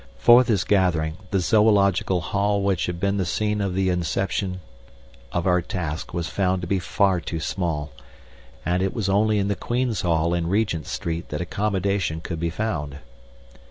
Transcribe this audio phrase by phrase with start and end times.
[0.17, 4.59] For this gathering, the Zoological Hall which had been the scene of the inception
[5.31, 7.91] of our task was found to be far too small,
[8.65, 12.49] and it was only in the Queen's Hall in Regent Street that accommodation could be
[12.49, 12.97] found.